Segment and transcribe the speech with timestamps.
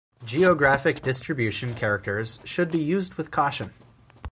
[0.25, 3.71] Geographic distribution characters should be used with caution.